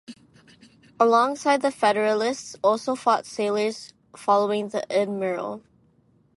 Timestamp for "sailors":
3.27-3.93